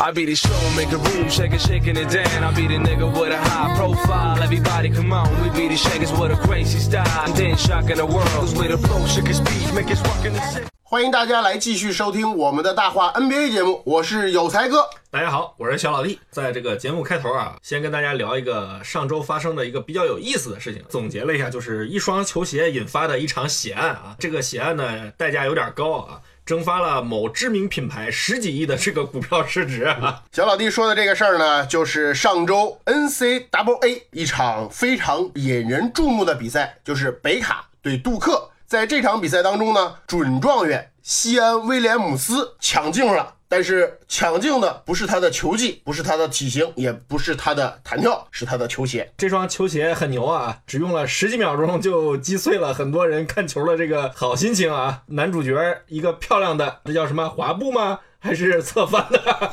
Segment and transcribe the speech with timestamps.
[0.00, 2.42] I be the show, make a room, shake it, shaking it down.
[2.42, 4.42] I be the nigga with a high profile.
[4.42, 7.06] Everybody come on, we be the shakers with a crazy style.
[7.26, 10.32] And then shocking the world, cause we the flow, shake it, speed, make it rockin'
[10.32, 10.66] the city.
[10.82, 14.88] 欢迎大家来继续收听我们的大话 NBA 节目，我是有才哥。
[15.10, 16.18] 大家好，我是小老弟。
[16.30, 20.82] 在这个节目开头啊，先跟大家聊一个上周发生的一个比较有意思的事情。
[20.88, 24.16] 总结了一下，就是一双球鞋引发的一场血案啊。
[24.18, 30.22] 这个血案呢，代价有点高啊，蒸发了某知名品牌十几亿的这个股票市值啊。
[30.32, 38.50] 小老弟说的这个事儿呢，就是上周 N C W A 一场非常引人注目的比赛，就是北卡对杜克。
[38.66, 43.34] 在这场比赛当中呢，准状元西安威廉姆斯抢镜了。
[43.52, 49.12] 但是抢镜的不是他的球技，不是他的体型，也不是他的弹跳，是他的球鞋。
[49.18, 55.02] 这双球鞋很牛啊，只用了十几秒钟就击碎了很多人看球的这个好心情啊！
[55.08, 58.00] 男主角一个漂亮的，这叫什么滑步吗？
[58.22, 59.52] 还是侧翻的，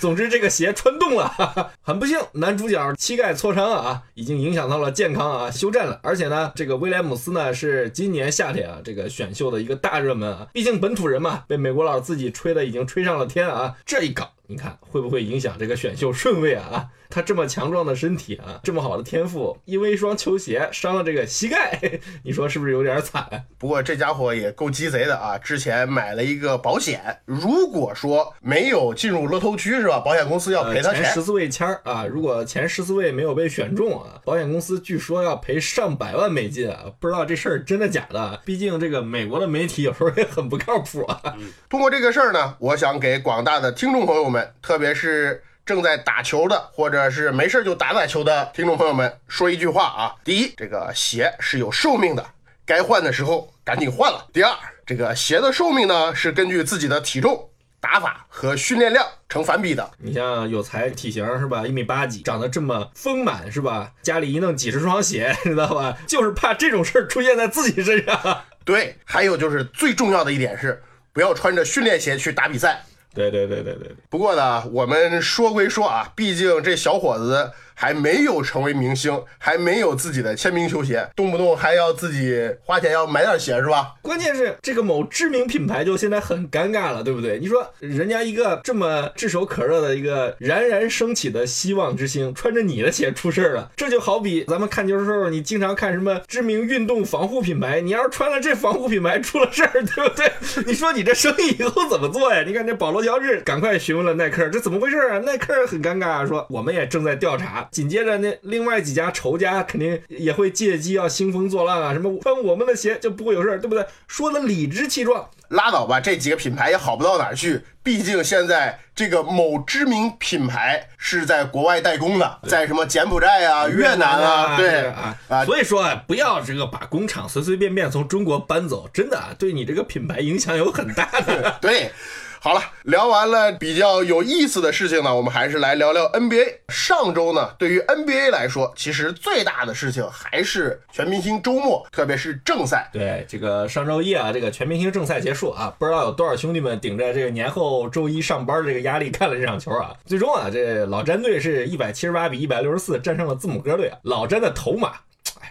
[0.00, 6.00] 总之这个鞋穿洞了，很不幸，男主角膝盖挫伤啊，已经影响到了健康啊，休战了。
[6.02, 16.86] 而且呢，这个威廉姆斯呢是今年夏天啊这个选秀的一个大热门啊，毕竟本土人嘛，被美国佬自己吹的已经吹上了天啊，这一搞，你看会不会影响这个选秀顺位啊？
[17.10, 21.80] 他这么强壮的身体啊，这么好的天赋，因为一双球鞋伤了这个膝盖，
[22.22, 23.46] 你说是不是有点惨？
[23.56, 25.38] 不过这家伙也够鸡贼的啊！
[25.38, 30.00] 之前买了一个保险，如果说没有进入乐透区是吧？
[30.00, 31.02] 保险公司要赔他钱。
[31.02, 36.92] 前十四位签儿啊，如果前十四位没有被选中啊，保险公司据说要赔上百万美金啊！
[37.00, 38.38] 不知道这事儿真的假的？
[38.44, 41.22] 毕竟这个美国的媒体有时候也很不靠谱啊。
[41.70, 45.42] 通过这个事儿呢，我想给广大的听众朋友们，特别是。
[45.68, 52.24] 正在打球的，或者是没事就打打球的听众朋友们，说一句话啊：第一，这个鞋是有寿命的，
[52.64, 54.50] 该换的时候赶紧换了；第二，
[54.86, 57.50] 这个鞋的寿命呢是根据自己的体重、
[57.80, 59.90] 打法和训练量成反比的。
[59.98, 63.92] 你像有才体型是吧，一米八几，长得这么丰满是吧？
[64.00, 65.98] 家里一弄几十双鞋， 知道吧？
[66.06, 68.42] 就是怕这种事儿出现在自己身上。
[68.64, 70.82] 对，还有就是最重要的一点是，
[71.12, 72.82] 不要穿着训练鞋去打比赛。
[73.18, 73.96] 对对对对对。
[74.08, 83.94] 不过呢，我们说归说啊，毕竟这小伙子还没有成为明星，还没有自己的签名球鞋，动不动还要自己花钱要买点鞋是吧？
[84.02, 87.38] 关键是这个某知名品牌就现在很尴尬了，对不对？
[87.38, 100.32] 你说人家一个这么炙手可热的一个冉冉升起的希望之星，穿着你的鞋出事儿了，这就好比咱们看球的时候，你经常看什么知名运动防护品牌，你要是穿了这防护品牌出了事儿，对不对？
[100.66, 102.42] 你说你这生意以后怎么做呀？
[102.44, 105.18] 你看这保罗乔治赶快询问了耐克，这怎么回事啊？
[105.18, 107.67] 耐克很尴尬啊，说我们也正在调查。
[107.70, 113.84] 紧接着那另外几家仇家肯定也会借机要兴风作浪啊，什么穿我们的鞋就不会有事儿，对不对？
[114.06, 115.28] 说的理直气壮。
[115.48, 117.62] 拉倒吧，这几个品牌也好不到哪儿去。
[117.82, 131.56] 毕竟现在这个某知名品牌是在国外代工的，在什么柬埔寨啊、越南啊，对啊啊，所以说啊，不要这个把工厂随随便便从中国搬走，真的啊，对你这个品牌影响有很大的。
[131.62, 131.92] 对。
[132.40, 136.58] 好了，聊完了比较有意思的事情呢，我们还是来聊聊 NBA。
[136.68, 142.88] 上周呢，对于 NBA 来说，其实最大的事情还是全明星周末，特别是正赛。
[142.92, 149.92] 对，这个上周一啊，这个全明星正赛结束啊，不知道有多少兄弟们顶着这个年后周一上班的这个压力看了这场球啊。
[150.06, 153.98] 最终啊，这老詹队是一百七十八比一百六十四战胜了字母哥队啊。
[154.02, 154.92] 老詹的头马。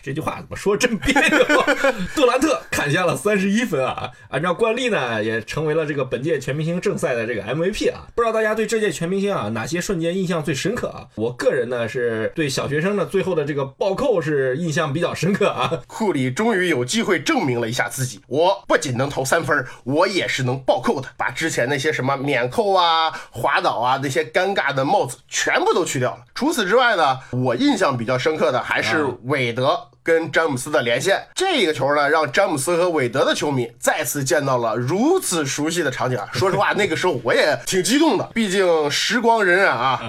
[0.01, 1.45] 这句话怎么说真别扭？
[2.15, 4.11] 杜兰特砍下了三十一分啊！
[4.29, 8.07] 按照惯例呢，也成为了这个本届全明星正赛的这个 MVP 啊！
[8.15, 11.07] 不知道大家对这届全明星啊哪些瞬间印象最深刻啊？
[11.15, 15.81] 我个人呢是对小学生的最后的这个暴扣是印象比较深刻啊！
[15.87, 26.23] 库里终于有机会证明了一下自己，我不仅能投三分，我也是能暴扣的，把之前那些什么免扣啊、滑倒啊那些尴尬的帽子全部都去掉了。
[26.33, 29.86] 除此之外呢，我印象比较深刻的还是韦德。
[30.03, 36.19] 跟詹姆斯的连线，这个球呢，让詹姆斯和韦德的球迷再次见到了如此熟悉的场景。
[36.31, 40.01] 说实话， 那个时候我也挺激动的，毕竟时光荏苒啊。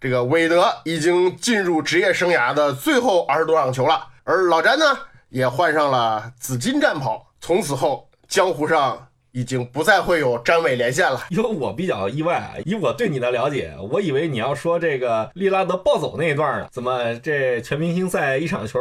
[0.00, 4.84] 这个韦德已经进入职业生涯的最后二十多场球了，而老詹呢，
[5.28, 11.22] 也换上了紫金战袍，从此后江湖上已经不再会有詹伟连线了。
[11.30, 18.80] 因为我比较意外啊，以我对你的了解，我以为你要说这个利拉德暴走那一段呢，怎么这全明星赛一场球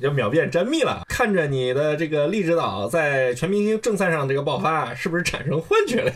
[0.00, 1.02] 就秒变詹密了？
[1.08, 6.14] 看着你的这个利指导在全明星正赛上这个爆发，是不是产生幻觉了呀？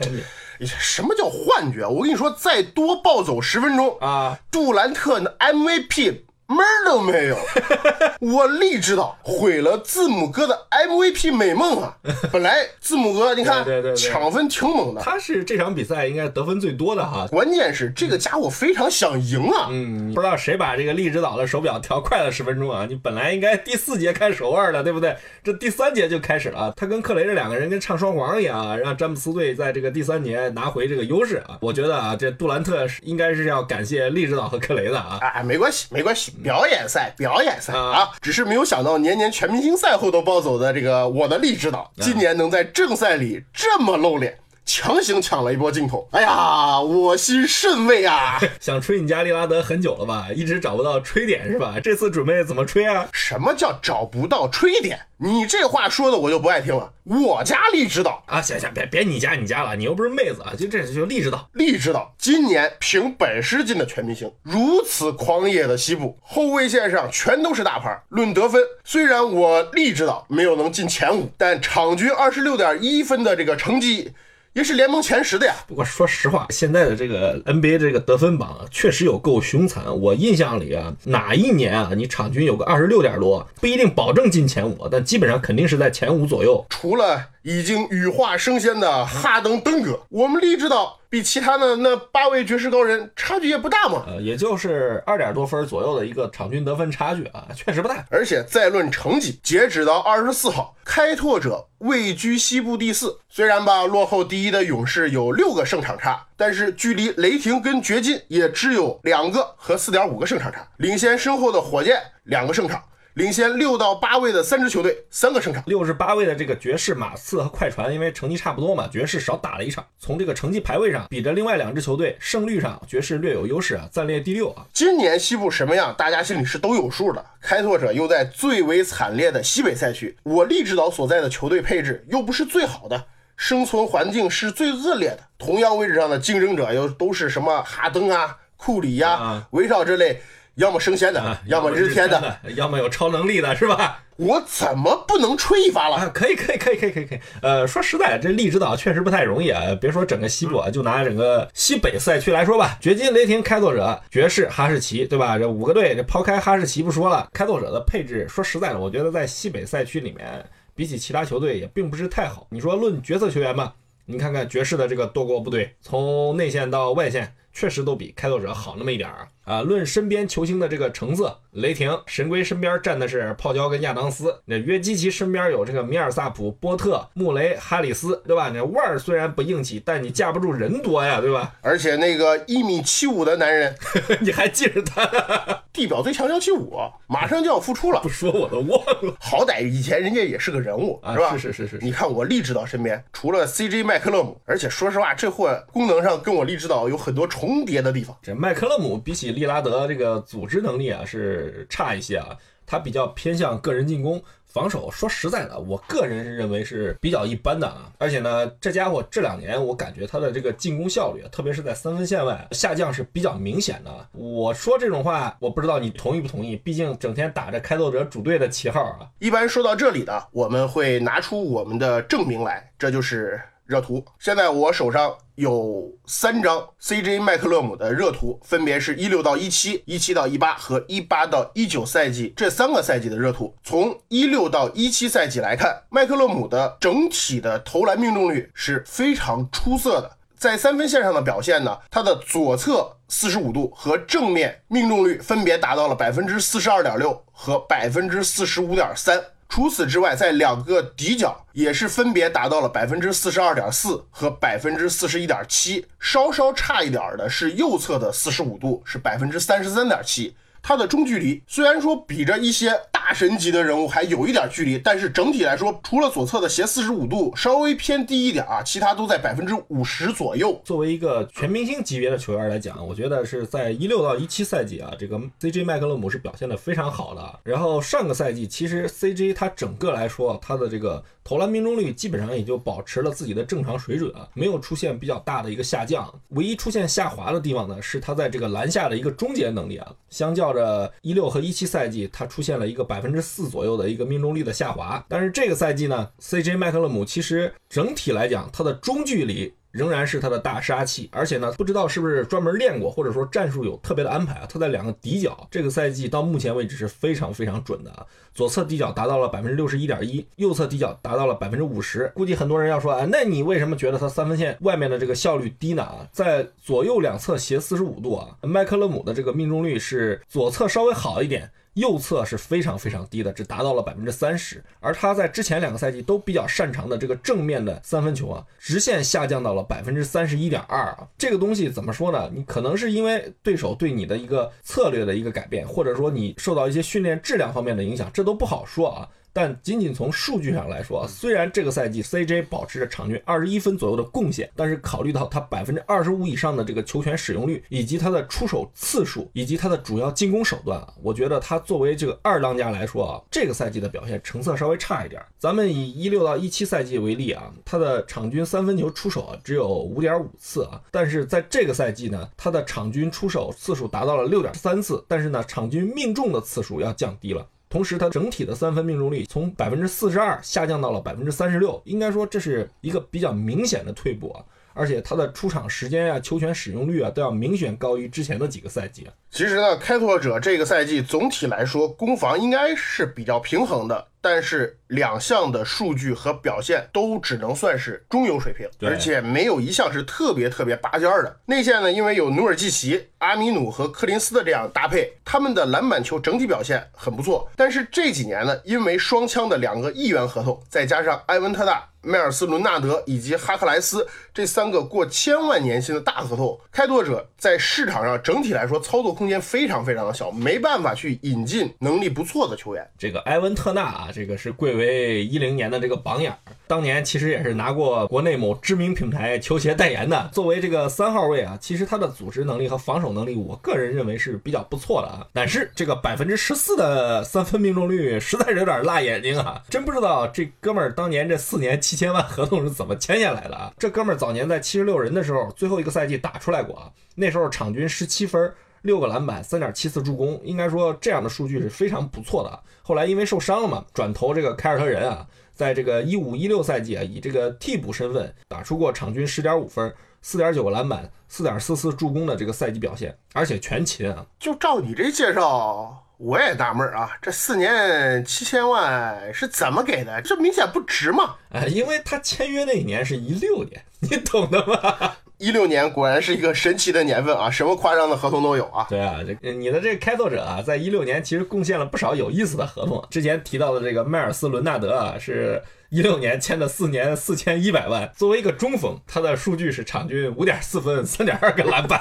[0.59, 1.87] 你 什么叫幻觉？
[1.87, 6.23] 我跟你说，再多暴走十分钟啊，杜兰特的 MVP。
[6.51, 7.39] 门儿都没有，
[8.21, 11.97] 我力知道毁了字母哥的 MVP 美梦啊！
[12.33, 13.65] 本来字母哥你看
[13.95, 17.25] 抢分挺猛的，他是这场比赛应该得分最多的哈。
[17.31, 19.69] 关键是这个家伙非常想赢啊！
[19.71, 22.85] 嗯，不知道谁把这个利指导的手表调快了十分钟啊？
[22.89, 25.17] 你本来应该第四节看手腕的，对不对？
[25.45, 31.57] 这第三节就开始了，他跟克雷这两个人跟唱双簧一样啊，让詹姆斯队在这个第三节拿回这个优势啊！
[31.61, 35.17] 我觉得啊，这杜兰特是应该是要感谢利指导和克雷的啊！
[35.21, 36.33] 哎，没关系，没关系。
[36.43, 38.11] 表演赛，表演赛啊！
[38.21, 44.39] 只是没有想到年年全明星赛后都暴走的这个我的力指导，今年能在正赛里这么露脸。
[44.65, 48.39] 强行抢了一波镜头，哎呀，我心甚慰啊！
[48.61, 50.29] 想吹你家利拉德很久了吧？
[50.35, 51.75] 一直找不到吹点是吧？
[51.83, 53.09] 这次准备怎么吹啊？
[53.13, 55.01] 什么叫找不到吹点？
[55.19, 56.93] 你这话说的我就不爱听了。
[57.05, 68.01] 我家利指导啊，行行，别别你家你家了，你又不是妹子啊，就这就利指导，利指导今年凭本事进的全明星，如此狂野的西部后卫线上全都是大牌。
[68.09, 74.13] 论得分，虽然我利指导没有能进前五，但场均二十六点一分的这个成绩。
[74.53, 75.55] 也是联盟前十的呀。
[75.69, 79.85] 不过说实话，现在的这个 NBA 这个得分榜确实有够凶残。
[80.01, 86.67] 我印象里啊，哪一年啊，你场均有个二十六点多，不一定保证进前五，但基本上肯定是在前五左右。
[86.69, 91.00] 除了已经羽化升仙的哈登登哥，我们力知道。
[91.11, 98.05] 比其他的那八位绝世高人差距也不大嘛，呃，也就是二点多分左右的一个场均得分差距啊， 确实不大。
[98.09, 112.81] 而且再论成绩，截止到二十四号，开拓者位居西部第四，虽然吧落后第一的勇士有六个胜场差，但是距离雷霆跟掘金也只有两个和四点五个胜场差，领先身后的火箭两个胜场。
[113.21, 115.63] 领先六到八位的三支球队，三个胜场。
[115.67, 119.85] 六至八位的这个爵士、马刺和快船，因为成绩差不多嘛，爵士少打了一场。
[119.99, 124.65] 从这个成绩排位上比着另外两支球队，胜率上爵士略有优势啊，暂列第六啊。
[124.73, 127.23] 今年西部什么样，大家心里是都有数的。
[127.43, 133.05] 开拓者又在最为惨烈的西北赛区，我力指导所在的球队配置又不是最好的，
[133.37, 135.19] 生存环境是最恶劣的。
[135.37, 140.23] 同样位置上的竞争者又都是什么哈登啊、库里呀、威少这类。
[140.57, 144.03] 要么升仙的，啊要么日天的，要么有超能力的，是吧？
[144.17, 146.11] 我怎么不能吹一发了？
[146.11, 147.21] 可以，可以，可以，可以，可以，可以。
[147.41, 149.63] 呃，说实在，这力指导确实不太容易啊。
[149.81, 155.39] 别说整个西部啊，就拿整个西北赛区来说吧，掘金、雷霆、开拓者、爵士、哈士奇，对吧？
[155.39, 160.45] 这五个队，这抛开哈士奇不说了，开拓者的配置，说实在的，我觉得在西北赛区里面，
[160.75, 162.47] 比起其他球队也并不是太好。
[162.51, 163.73] 你说论角色球员吧，
[164.05, 167.35] 你看看爵士的这个多国部队，从内线到外线。
[167.53, 169.27] 确实都比开拓者好那么一点儿啊！
[169.65, 178.51] 论身边球星的这个成色，雷霆神龟身边站的是泡椒跟亚当斯，那约基奇身边有这个米尔萨普、波特、穆雷、哈里斯，对吧？
[178.55, 181.55] 那腕儿虽然不硬气，但你架不住人多呀，对吧？
[181.63, 183.75] 而且那个一米七五的男人，
[184.21, 185.05] 你还记着他？
[185.73, 186.77] 地表最强幺七五，
[187.07, 188.01] 马上就要复出了。
[188.01, 189.15] 不说我都忘了。
[189.21, 191.33] 好歹以前人家也是个人物，是吧？
[191.39, 191.79] 是是是是。
[191.81, 198.17] 你看我励志导身边，除了 CJ 麦克勒姆，而且说实话，这货功能上跟我励志导有很多重叠的地方。
[198.21, 204.23] 这麦克勒姆比起利拉德这个组织能力啊是差一些啊，他比较偏向个人进攻。
[204.53, 207.93] 防守说实在的，我个人是认为是比较一般的啊。
[207.99, 214.09] 而且呢，这家伙这两年我感觉他的这个进攻效率，特别是在三分线外下降是比较明显的。
[214.11, 216.57] 我说这种话，我不知道你同意不同意？
[216.57, 219.07] 毕竟整天打着开拓者主队的旗号啊。
[219.21, 223.41] 一般说到这里呢，我们会拿出我们的证明来，这就是。
[223.71, 233.55] 热图，现在我手上有三张 CJ 麦克勒姆的热图，分别是一六到一七、一七到一八和一八到一九赛季这三个赛季的热图。
[233.63, 240.11] 从一六到一七赛季来看，麦克勒姆的整体的投篮命中率是非常出色的。
[240.37, 249.23] 在三分线上的表现呢，他的左侧四十五度和正面命中率分别达到了百分之四十二点六和百分之四十五点三。
[249.51, 260.37] 除此之外，在两个底角也是分别达到了百分之四十二点四和百分之四十一点七，稍稍差一点的是右侧的四十五度是百分之三十三点七。
[260.63, 270.61] 它的中距离虽然说比着一些大神级的人物还有一点距离，但是整体来说，除了左侧的斜四十五度稍微偏低一点啊，其他都在百分之五十左右。
[270.65, 277.41] 作为一个全明星级别的球员来讲，我觉得是在一六到一七赛季啊，这个 CJ 麦克勒姆是表现的非常好的。
[277.43, 286.13] 然后上个赛季其实 CJ 他整个来说，他的这个投篮命中率基本上也就保持了自己的正常水准啊，没有出现比较大的一个下降。
[286.29, 295.05] 唯一出现下滑的地方呢，是他在这个篮下的一个终结能力啊，相较着一六和一七赛季，他出现了一个百分之四左右的一个命中率的下滑。
[295.09, 299.53] 但是这个赛季呢，CJ 麦克勒姆其实整体来讲，他的中距离。
[299.71, 304.47] 仍然是他的大杀器，而且呢，不知道是不是专门练过，或者说战术有特别的安排啊。
[304.49, 308.05] 他在两个底角，这个赛季到目前为止是非常非常准的啊。
[308.33, 312.11] 左侧底角达到了百分之六十一点一，右侧底角达到了百分之五十。
[312.15, 315.83] 估计很多人要说，哎，那你为什么觉得他三分线外面的这个效率低呢？
[315.83, 321.51] 啊，在左右两侧斜四十五度啊，麦克勒姆的这个命中率是左侧稍微好一点。
[321.75, 331.07] 右侧是非常非常低的，只达到了百分之三十，而他在之前两个赛季都比较擅长的这个正面的三分球啊，直线下降到了百分之三十一点二啊。
[331.17, 332.31] 这个东西怎么说呢？
[332.35, 339.09] 你可能是因为对手对你的一个策略的一个改变，或者说你受到一些训练质量方面的影响，这都不好说啊。
[339.33, 355.23] 但仅仅从数据上来说，虽然这个赛季 CJ 保持着场均二十一分左右的贡献，但是考虑到他百分之二十五以上的这个球权使用率，以及他的出手次数，以及他的主要进攻手段啊，我觉得他作为这个二当家来说啊，这个赛季的表现成色稍微差一点。
[355.39, 367.47] 咱们以一六到一七赛季为例啊，他的场均三分球出手啊只有五点五次啊，但是在这个赛季呢，他的场均出手次数达到了六点三次，但是呢，场均命中的次数要降低了。
[367.71, 374.45] 同时，他整体的三分命中率从百分之四十二下降到了百分之三十六，应该说这是一个比较明显的退步啊。
[374.73, 379.07] 而且他的出场时间啊、球权使用率啊，都要明显高于之前的几个赛季。
[379.31, 384.09] 其实呢，开拓者这个赛季总体来说攻防应该是比较平衡的。
[384.21, 391.41] 但是两项的数据和表现都只能算是中游水平，而且没有一项是特别特别拔尖的。
[391.47, 397.51] 内线呢，因为有努尔基奇、阿米努和柯林斯的这样搭配，他们的篮板球整体表现很不错。
[397.57, 412.87] 但是这几年呢，因为双枪的两个亿元合同，再加上埃文特纳、迈尔斯·伦纳德以及哈克莱斯这三个过千万年薪的大合同，开拓者在市场上整体来说操作空间非常非常的小，没办法去引进能力不错的球员。
[412.99, 414.07] 这个埃文特纳啊。
[414.11, 416.37] 这个是贵为一零年的这个榜眼，
[416.67, 420.29] 当年其实也是拿过国内某知名品牌球鞋代言的。
[420.33, 425.27] 作为这个三号位啊，其实他的组织能力和防守能力，我个人认为是比较不错的啊。
[425.33, 429.63] 但是这个百分之十四的三分命中率实在是有点辣眼睛啊！
[429.69, 433.73] 真不知道这哥们儿当年这四年七千万合同是怎么签下来的啊？
[433.79, 438.53] 这哥们儿早年在七十六人的时候，最后一个赛季打出来过啊，那时候场均十七分。
[438.83, 442.61] 六个篮板，三点七次助攻，应该说这样的数据是非常不错的。
[442.83, 454.25] 后来因为受伤了嘛，转投这个凯尔特人啊，在这个一五一六赛季啊，以这个替补身份打出过场均十点五分、四点九个篮板、四点四次助攻的这个赛季表现，而且全勤啊。
[454.39, 460.21] 就照你这介绍，我也纳闷啊，这四年七千万是怎么给的？
[460.23, 461.37] 这明显不值嘛！
[461.53, 465.19] 哎，因为他签约那一年是一六年，你懂的吧？
[465.41, 468.87] 一六年果然是一个神奇的年份啊， 什么夸张的合同都有啊。
[468.91, 473.03] 对啊，这你的这个开拓者啊，在一六年其实贡献了不少有意思的合同。
[473.11, 478.13] 之前提到的这个迈尔斯·伦纳德啊，是一六年签的四年四千一百万。
[478.15, 481.99] 作为一个中锋，他的数据是场均五点四分、三点二个篮板。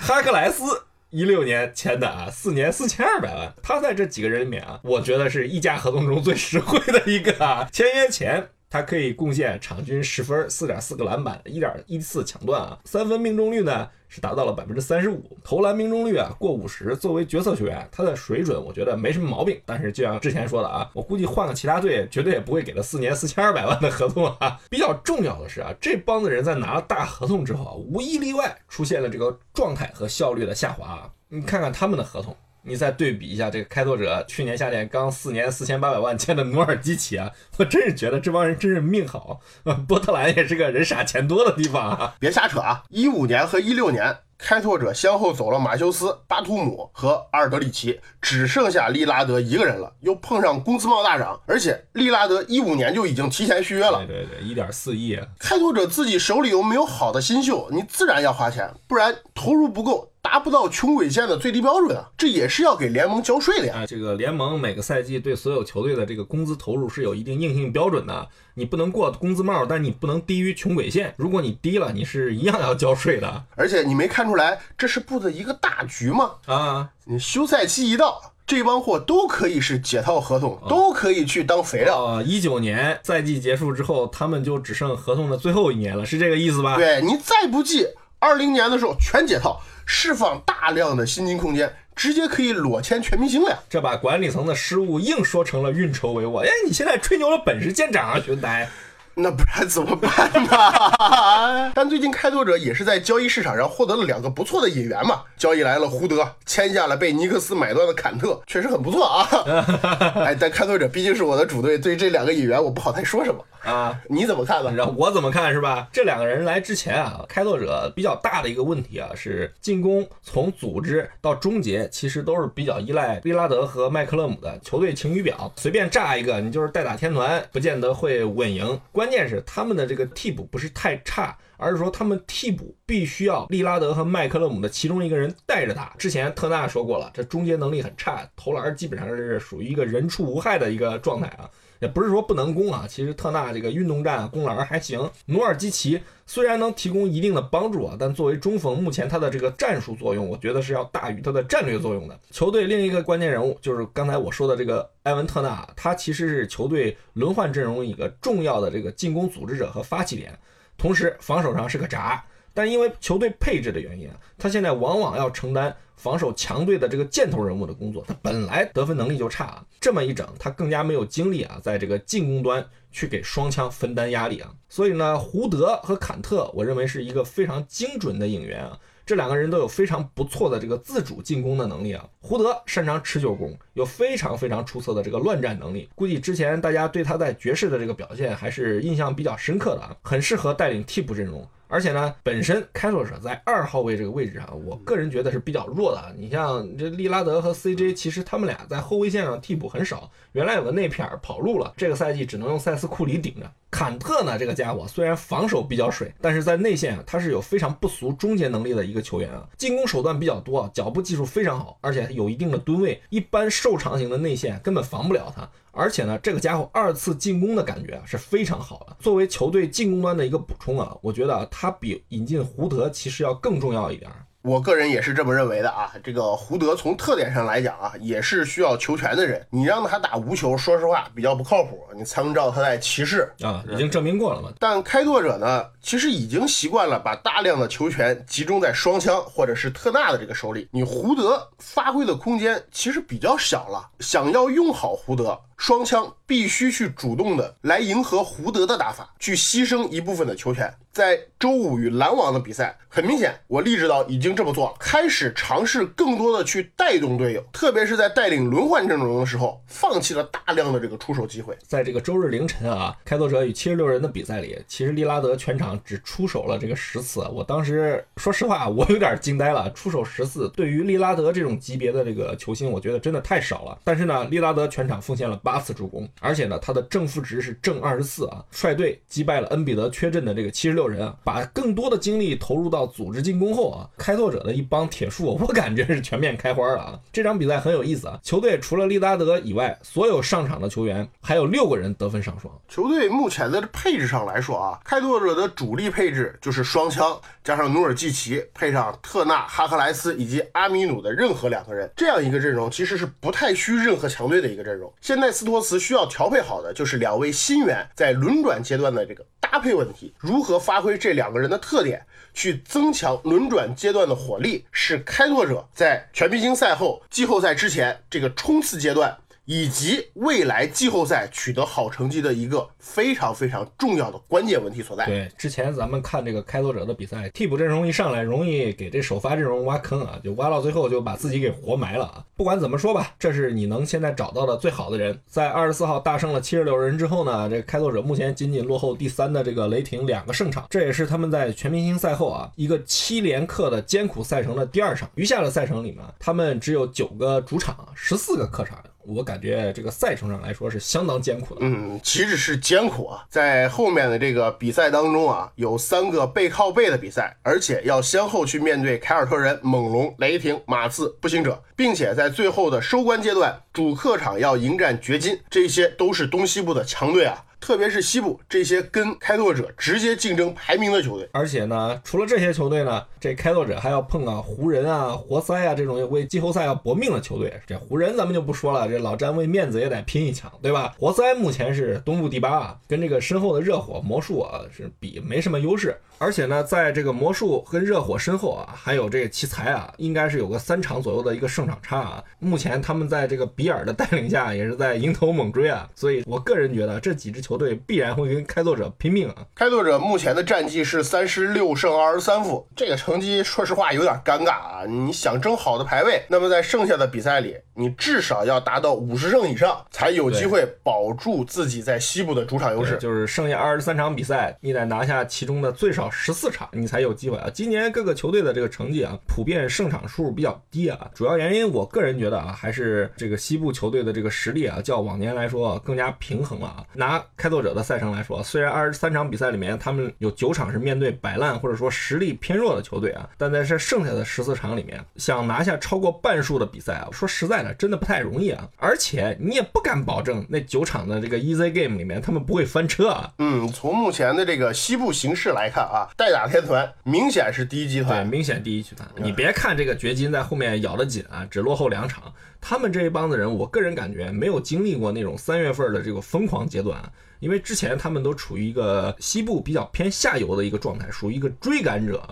[0.00, 0.64] 哈克莱斯
[1.10, 3.54] 一六年签的啊，四年四千二百万。
[3.62, 7.68] 他在这几个人里面啊，我觉得是溢价合同中最实惠的一个啊。
[7.72, 8.48] 签约前。
[8.70, 16.96] 他可以贡献场均十分、四点四个篮板、一点一次抢断啊，三分命中率呢是达到了百分之三十五，投篮命中率啊过五十。
[16.96, 19.60] 作为角色球员，他的水准我觉得没什么毛病。
[19.66, 24.60] 但是就像之前说的啊，我估计换个其他队，绝对也不会给他四年四千二百万的合同啊。
[24.70, 31.10] 比较重要的是啊，这帮子人在拿了大合同之后啊，无一例外出现了这个状态和效率的下滑啊。
[31.28, 32.36] 你看看他们的合同。
[32.62, 39.40] 你再对比一下这个开拓者去年夏天刚四年四千八百万签的努尔基奇啊，我真是觉得这帮人真是命好。
[39.88, 42.14] 波特兰也是个人傻钱多的地方啊！
[42.18, 42.82] 别瞎扯啊！
[42.90, 49.94] 一五年和一六年，开拓者先后走了马修斯、巴图姆和阿尔德里奇，只剩下利拉德一个人了。
[50.00, 54.04] 又碰上工资帽大涨，而且利拉德一五年就已经提前续约了。
[54.06, 55.18] 对对对，一点四亿。
[55.38, 60.09] 开拓者自己手里又没有好的新秀，你自然要花钱，不然投入不够。
[60.22, 63.84] 达不到穷鬼线的最低标准啊，这也是要给联盟交税的呀。
[63.86, 71.14] 这个联盟每个赛季对所有球队的这个工资投入是有一定硬性标准的，你不能过工资帽，但你不能低于穷鬼线。
[71.16, 73.44] 如果你低了，你是一样要交税的。
[73.56, 76.32] 而且你没看出来这是布的一个大局吗？
[76.46, 78.32] 啊，你休赛期一到。
[78.46, 82.04] 这帮货都可以是解套合同，都可以去当肥料。
[82.04, 86.74] 啊，一九年赛季结束之后，他们就只剩合同的最后一年了，是这个意思吧？
[86.74, 87.86] 对你再不济，
[88.18, 89.62] 二零年的时候全解套，
[89.92, 93.58] 释放大量的薪金空间，直接可以裸签全明星了呀。
[93.68, 96.46] 这把管理层的失误硬说成了运筹帷幄。
[96.46, 98.68] 哎，你现在吹牛的本事见长啊，熊呆。
[99.14, 101.72] 那不然怎么办呢？
[101.74, 109.28] 但最近开拓者也是在交易市场上获得了两个不错的引援嘛，交易来了胡德，签下了被尼克斯买断的坎特，确实很不错啊。
[110.24, 114.00] 哎，但开拓者毕竟是我的主队，对这两个引援我不好太说什么啊。
[114.08, 114.72] 你怎么看呢？
[114.74, 115.88] 然后我怎么看是吧？
[115.92, 128.80] 这两个人来之前啊，开拓者比较大的一个问题啊，是进攻从组织到终结，其实都是比较依赖利拉德和麦克勒姆的球队晴雨表，随便炸一个，你就是代打天团，不见得会稳赢。
[128.92, 135.94] 关键是他们的这个替补不是太差，而是说他们替补必须要利拉德和麦克勒姆的其中一个人带着打。
[135.98, 141.48] 之前特纳说过了，这终结能力很差，投篮基本上是属于一个人畜无害的一个状态啊。
[141.80, 145.10] 也不是说不能攻啊，其实特纳这个运动战攻篮还行。
[145.26, 152.18] 努尔基奇虽然能提供一定的帮助啊，但作为中锋，目前他的这个战术作用，我觉得是要大于他的战略作用的。
[152.30, 160.38] 球队另一个关键人物就是刚才我说的这个埃文特纳，他其实是球队轮换阵容一个重要的这个进攻组织者和发起点，
[160.76, 162.24] 同时防守上是个闸。
[162.54, 165.76] 但因为球队配置的原因啊，他现在往往要承担。
[166.00, 174.50] 防守强队的这个箭头人物的工作，他本来得分能力就差啊，这么一整，他更加没有精力啊，在这个进攻端去给双枪分担压力啊。
[174.66, 178.78] 所以呢，胡德和坎特，我认为是一个非常精准的引援啊。
[179.04, 182.08] 这两个人都有非常不错的这个自主进攻的能力啊。
[182.22, 185.90] 胡德擅长持久攻，有非常非常出色的这个乱战能力。
[185.94, 191.46] 估计之前大家对他在爵士的这个表现还是印象比较深刻的啊，很适合带领替补阵容。
[191.70, 196.14] 而且呢，本身开拓者在二号位这个位置上，我个人觉得是比较弱的。
[196.18, 200.10] 你像这利拉德和 CJ，其实他们俩在后卫线上替补很少。
[200.32, 203.50] 原来有个内片跑路了，这个赛季只能用塞斯库里顶着。
[203.70, 215.48] 坎特呢，这个家伙虽然防守比较水，但是在内线啊，他是有非常不俗终结能力的一个球员啊，进攻手段比较多，脚步技术非常好，而且有一定的吨位，一般瘦长型的内线根本防不了他。
[215.80, 218.94] 而且呢，这个家伙二次进攻的感觉啊是非常好的。
[219.00, 224.10] 作为球队进攻端的一个补充啊，我觉得他比引进胡德其实要更重要一点。
[224.42, 225.92] 我个人也是这么认为的啊。
[226.02, 229.46] 这个胡德从特点上来讲啊，也是需要球权的人。
[229.50, 231.78] 你让他打无球，说实话比较不靠谱。
[231.94, 234.50] 你参照他在骑士啊，已经证明过了嘛。
[234.58, 240.66] 但开拓者呢，其实已经习惯了把大量的球权集中在双枪或者是特纳的这个手里。
[240.72, 243.90] 你胡德发挥的空间其实比较小了。
[244.00, 245.38] 想要用好胡德。
[245.60, 250.72] 双枪必须去主动的来迎合胡德的打法，去牺牲一部分的球权。
[250.90, 261.56] 在周五与篮网的比赛，很明显，我励志到已经这么做了，开始尝试更多的去带动队友，特别是在带领轮换阵容的时候，放弃了大量的这个出手机会。
[261.62, 267.20] 在这个周日凌晨啊，开拓者与七十六人的比赛里，其实利拉德全场只出手了这个十次。
[267.32, 273.78] 我当时说实话，我有点惊呆了，出手十次，对于利拉德这种级别的这个球星，我觉得真的太少了。
[273.84, 275.49] 但是呢，利拉德全场奉献了八。
[275.50, 287.00] 八次助攻，而且呢，他的正负值是正二十四啊，率队击败了恩比德缺阵的这个七十六人啊，把更多的精力投入到组织进攻后啊，开拓者的一帮铁树，我感觉是全面开花了啊！
[287.12, 292.56] 这场比赛很有意思啊，球队除了利拉德以外，所有上场的球员还有六个人得分上双。
[292.68, 304.92] 球队目前的配置上来说啊，开拓者的主力配置就是双枪加上努尔基奇，配上特纳、哈克莱斯以及阿米努的任何两个人，这样一个阵容其实是不太需任何强队的一个阵容。
[305.00, 305.39] 现在。
[305.40, 319.16] 斯托茨需要调配好的就是两位新援在轮转阶段的这个搭配问题，如何发挥这两个人的特点，去增强轮转阶段的火力，是开拓者在全明星赛后、季后赛之前这个冲刺阶段。
[319.50, 325.04] 以及未来季后赛取得好成绩的一个非常非常重要的关键问题所在。
[325.06, 332.24] 对，之前咱们看这个开拓者的比赛，替补阵容一上来，容易给这首发阵容挖坑啊，就挖到最后就把自己给活埋了啊。
[332.36, 335.20] 不管怎么说吧，这是你能现在找到的最好的人。
[335.26, 345.10] 在二十四号大胜了七十六人之后呢，这开拓者目前仅仅落后第三的这个雷霆两个胜场，这也是他们在全明星赛后啊一个七连客的艰苦赛程的第二场。
[345.16, 348.78] 余下的赛程里面，他们只有九个主场，十四个客场。
[349.02, 351.60] 我感觉这个赛程上来说是相当艰苦的。
[351.62, 367.44] 嗯，岂止是艰苦啊，在后面的这个比赛当中啊，有三个背靠背的比赛，而且要先后去面对凯尔特人、猛龙、雷霆、马刺、步行者，并且在最后的收官阶段，主客场要迎战掘金，这些都是东西部的强队啊。
[367.60, 371.28] 特别是西部这些跟开拓者直接竞争排名的球队。
[371.32, 377.52] 而且呢，除了这些球队呢，这开拓者还要碰啊湖人啊、活塞啊这种为季后赛要搏命的球队。
[377.66, 380.94] 这湖人咱们就不说了，这老詹为面子也得拼一抢，对吧？
[380.98, 385.96] 活塞目前是东部第八啊，跟这个身后的热火、魔术啊是比没什么优势。
[386.18, 392.22] 而且呢，在这个魔术跟热火身后啊，还有这个奇才啊，应该是有个三场左右的一个胜场差啊。
[392.38, 395.88] 目前他们在这个比尔的带领下，也是在迎头猛追啊。
[395.94, 399.34] 所以我个人觉得这几支球球队必然会跟开拓者拼命啊。
[399.56, 404.86] 开拓者目前的战绩是三十六胜二十三负，这个成绩说实话有点尴尬啊。
[404.86, 412.98] 你想争好的排位，那么在剩下的比赛里，你至少要达到五十胜以上，才有机会保住自己在西部的主场优势。
[412.98, 417.48] 就是剩下二十三场比赛，你得拿下其中的最少十四场，你才有机会啊。
[417.52, 421.10] 今年各个球队的这个成绩啊，普遍胜场数比较低啊。
[421.14, 426.84] 主要原因，我个人觉得啊，还是这个西部球队的这个实力啊，较往年来说更加平衡了啊。
[426.92, 438.68] 拿开拓者的赛程来说，虽然二十三场比赛里面他们有九场是面对摆烂或者说实力偏弱的球队啊，但在这剩下的十四场里面，想拿下超过半数的比赛啊，说实在的，真的不太容易啊。
[438.76, 443.32] 而且你也不敢保证那九场的这个 easy game 里面他们不会翻车啊。
[443.38, 449.08] 嗯，从目前的这个西部形势来看啊，代打天团明显是第一集团对，明显第一集团。
[449.16, 462.22] 你别看这个掘金在后面咬得紧啊，只落后两场，他们这一帮子人，我个人感觉没有经历过那种三月份的这个疯狂阶段啊，因为之前他们都处于一个西部比较偏下游的一个状态，属于一个追赶者。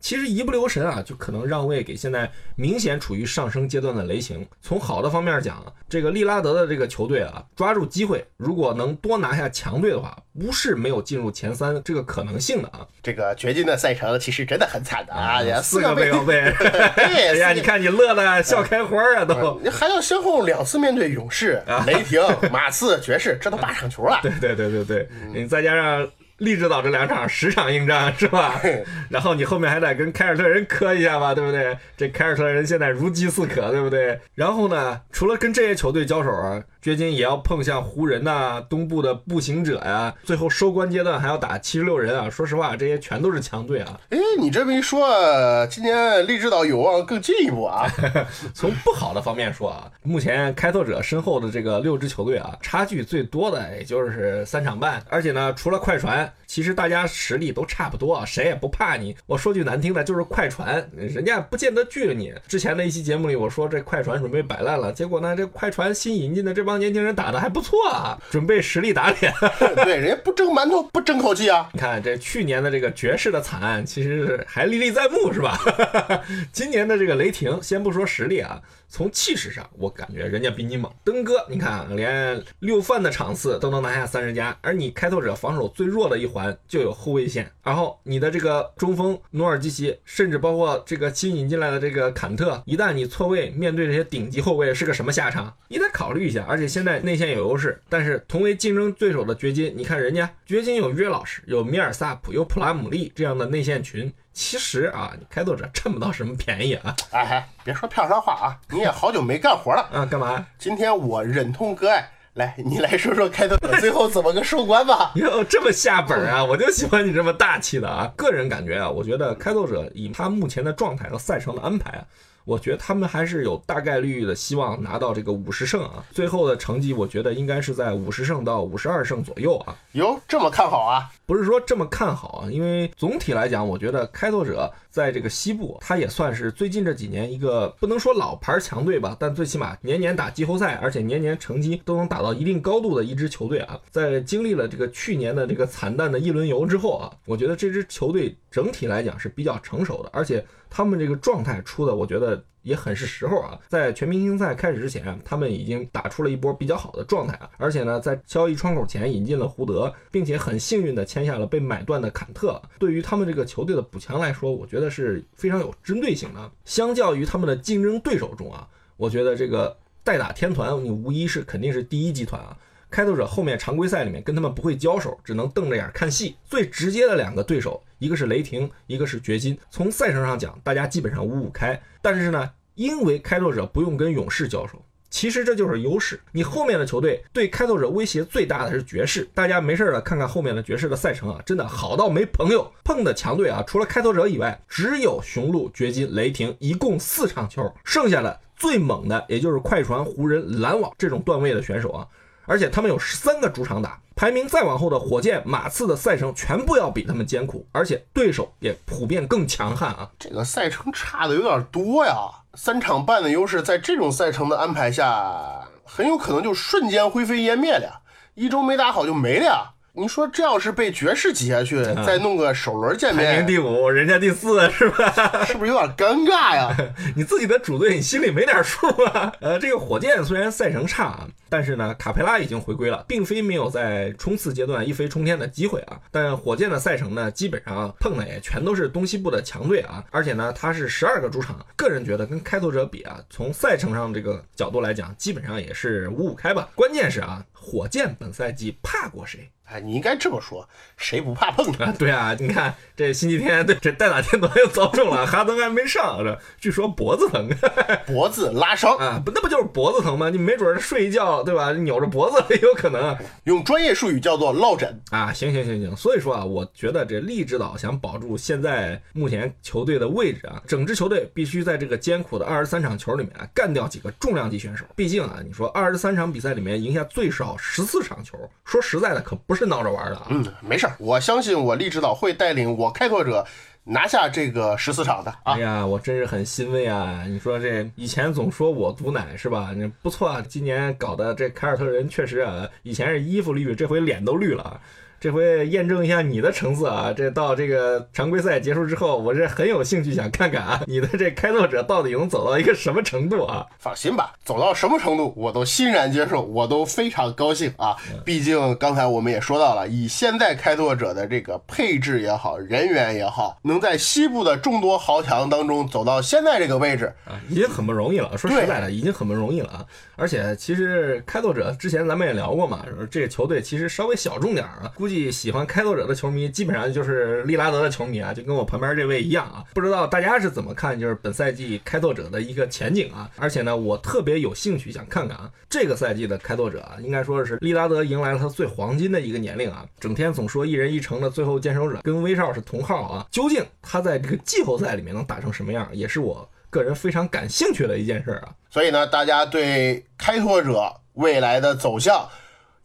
[0.00, 4.46] 其实一不留神啊，就可能让位给现在明显处于上升阶段的雷霆。
[4.62, 12.86] 从好的方面讲，这个利拉德的这个球队啊，抓住机会，如果能多拿下强队的话，不是没有进入前三这个可能性的啊。
[13.02, 19.60] 这个掘金的赛程其实真的很惨的啊，也四个背靠背，哎哎呀，你看你乐的笑开花啊都。
[19.62, 24.18] 你还要先后两次面对勇士、雷霆、马刺、爵士，这都八场球了。
[24.22, 26.08] 对对对对对，你再加上
[26.40, 28.60] 利指导这两场十场硬仗是吧？
[29.08, 31.76] 然后你后面还得跟凯尔特人磕一下吧，对不对？
[31.96, 34.18] 这凯尔特人现在如饥似渴，对不对？
[34.34, 42.30] 然后呢，除了跟这些球队交手啊，掘金也要碰向湖人呐、东部的步行者呀、最后收官阶段还要打七十六人啊。
[42.30, 44.00] 说实话，这些全都是强队啊。
[44.10, 47.86] 哎，你这么一说，今年励志岛有望更进一步啊。
[48.54, 59.16] 从不好的方面说啊，目前开拓者身后的这个六支球队啊，差距最多的也就是三场半，而且呢，除了快船，其实大家实力都差不多啊，谁也不怕你。
[59.24, 62.34] 我说句难听的，就是快船，人家不见得惧了你。
[62.48, 69.32] 之前的一期节目里，我说这快船准备摆烂了，结果呢，这快船新引进的这帮年轻人打的还不错啊， 准备实力打脸。
[69.84, 71.70] 对，人家不蒸馒头不争口气啊。
[71.72, 75.56] 你看这去年的这个爵士的惨案，其实还历历在目，是吧？
[76.50, 80.92] 今年的这个雷霆，先不说实力啊，从气势上，我感觉人家比你猛。
[81.04, 95.52] 登哥，你看连六犯的场次都能拿下三十加，而你开拓者防守最弱的一环就有后卫线，然后你的这个中锋努尔基奇，甚至包括这个新引进来的这个坎特，一旦你错位面对这些顶级后卫是个什么下场？
[95.68, 96.44] 你得考虑一下。
[96.48, 104.12] 而且现在内线有优势，但是同为竞争对手的掘金，你看人家掘金有约老师，有米尔萨普，有普拉姆利这样的内线群。
[104.32, 106.94] 其实啊，你开拓者占不到什么便宜啊！
[107.10, 109.90] 哎嗨，别说漂亮话啊，你也好久没干活了。
[109.92, 110.46] 嗯，干嘛？
[110.56, 115.12] 今天我忍痛割爱，来，你来说说开拓者最后怎么个收官吧。
[115.18, 116.44] 哟，这么下本啊！
[116.44, 118.10] 我就喜欢你这么大气的啊！
[118.16, 122.04] 个人感觉啊，我觉得开拓者以他目前的状态和赛程的安排啊，
[122.50, 126.04] 我觉得他们还是有大概率的希望拿到这个五十胜啊。
[126.10, 129.76] 最后的成绩，我觉得应该是在五十胜到五十二胜左右啊。
[129.92, 131.08] 哟，这么看好啊？
[131.26, 143.78] 不是说这么看好啊，因为总体来讲，我觉得开拓者在这个西部，他也算是最近这几年一个不能说老牌强队吧，但最起码年年打季后赛，而且年年成绩都能打到一定高度的一支球队啊。
[143.92, 153.58] 在经历了这个去年的这个惨淡的一轮游之后啊，我觉得这支球队整体来讲是比较成熟的，而且他们这个状态出的，我觉得也很是时候啊。
[153.68, 162.62] 在全明星赛开始之前，他们已经打出了一波比较好的状态啊，而且呢，在交易窗口前引进了胡德，并且很幸运的签下了被买断的坎特。
[162.78, 166.50] 对于他们这个球队的补强来说，我觉得是非常有针对性的。
[166.64, 172.56] 相较于他们的竞争对手中啊，我觉得这个代打天团，你无疑是肯定是第一集团啊。
[172.90, 176.34] 开拓者后面常规赛里面跟他们不会交手，只能瞪着眼看戏。
[176.44, 179.56] 最直接的两个对手，一个是雷霆，一个是掘金。
[179.70, 181.80] 从赛程上讲，大家基本上五五开。
[182.02, 186.18] 但是呢，因为开拓者不用跟勇士交手，其实这就是优势。
[186.32, 189.28] 你后面的球队对开拓者威胁最大的是爵士。
[189.34, 192.72] 大家没事了看看后面的爵士的赛程啊，真的好到没朋友。
[192.82, 197.70] 碰的强队啊，除了开拓者以外，只有雄鹿、掘金、雷霆，一共四场球。
[197.84, 202.08] 剩下的最猛的也就是快船、湖人、篮网这种段位的选手啊。
[202.50, 210.10] 而且他们有十三个主场打，排名再往后的火箭、马刺的赛程全部要比他们艰苦，而且对手也普遍更强悍啊。
[210.18, 212.16] 这个赛程差的有点多呀，
[212.54, 218.00] 三场半的优势，在这种赛程的安排下，很有可能就瞬间灰飞烟灭了呀，
[218.34, 219.74] 一周没打好就没了呀。
[219.92, 225.12] 你说这要是被爵士挤下去，再弄个首轮见面排名面，第五，人家第四，是吧？
[225.44, 226.74] 是不是有点尴尬呀？
[227.16, 229.32] 你自己的主队，你心里没点数啊？
[229.42, 235.98] 呃，这个火箭虽然赛程差啊，但是呢，卡佩拉已经回归了，并非没有在冲刺阶段一飞冲天的机会啊。
[236.12, 246.68] 但火箭的赛程呢，基本上碰的也全都是东西部的强队啊，而且呢，它是十二个主场，个人觉得跟开拓者比啊，从赛程上这个角度来讲，基本上也是五五开吧。
[246.76, 249.50] 关键是啊，火箭本赛季怕过谁？
[249.70, 257.48] 哎，你应该这么说，谁不怕碰啊，对啊，你看这星期天，对这戴打天团又遭中了，哈登还没上，这据说脖子疼
[258.04, 260.28] 脖子拉伤啊，不，那不就是脖子疼吗？
[260.28, 261.70] 你没准睡一觉，对吧？
[261.70, 265.32] 扭着脖子也有可能用专业术语叫做落枕啊。
[265.32, 274.84] 行行行行，所以说啊，我觉得这利指导想保住现在目前球队的位置啊，整支球队必须在这个艰苦的二十三场球里面啊，干掉几个重量级选手。
[274.96, 279.59] 毕竟啊，你说二十三场比赛里面赢下最少十四场球，说实在的，可不是。
[279.60, 280.26] 是闹着玩的啊！
[280.30, 283.46] 嗯，没事儿，我相信我力指导会带领我开拓者
[283.84, 285.54] 拿下这个十四场的啊！
[285.54, 287.24] 哎呀，我真是很欣慰啊！
[287.28, 289.72] 你说这以前总说我毒奶是吧？
[289.76, 294.80] 你不错啊，今年搞的这凯尔特人确实啊，以前是衣服绿，这回脸都绿了。
[295.20, 297.12] 这回验证一下你的成色啊！
[297.14, 303.66] 这到这个常规赛结束之后，我是很有兴趣想看看啊，你的这开拓者到底能走到一个什么程度啊？
[303.78, 307.94] 放心吧，走到什么程度我都欣然接受，我都非常高兴啊！
[308.24, 318.38] 毕竟刚才我们也说到了，以现在开拓者的这个配置也好，人员也好，能在西部的众多豪强当中走到现在这个位置啊，已经很不容易了。
[318.38, 319.84] 说实在的，已经很不容易了啊！
[320.16, 325.30] 而且其实开拓者之前咱们也聊过嘛，这个球队其实稍微小众点啊，估计。
[325.30, 329.64] 喜欢开拓者的球迷基本上就是利拉德的球迷啊，就跟我旁边这位一样啊。
[329.74, 333.28] 不知道大家是怎么看，就是本赛季开拓者的一个前景啊。
[333.36, 339.84] 而且呢，我特别有兴趣想看看啊，这个赛季的开拓者啊，应该说是利拉德迎来了他最黄金的一个年龄啊。
[339.98, 348.54] 整天总说一人一城的最后坚守者跟威少是同号啊，究竟他在这个季后赛里面能打成什么样，也是我个人非常感兴趣的一件事啊。
[348.70, 352.28] 所以呢，大家对开拓者未来的走向。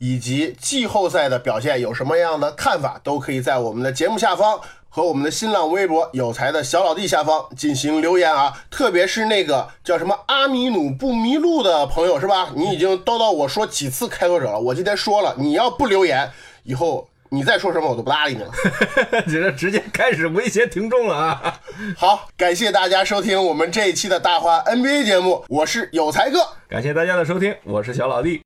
[0.07, 8.53] 以及季后赛的表现有什么样的看法，都可以在我们的节目下方和我们的新浪微博“有才的小老弟”下方进行留言啊！
[8.69, 12.51] 特别是那个叫什么阿米努不迷路的朋友，是吧？
[12.55, 16.29] 你已经叨叨我说几次开拓者了，我今天说了，你要不留言，
[16.65, 18.51] 以后你再说什么我都不搭理你了。
[19.25, 21.59] 你这直接开始威胁听众了啊！
[21.97, 28.43] 好，感谢大家收听我们这一期的大话 NBA 节目，我是有才哥，感谢大家的收听，我是小老弟。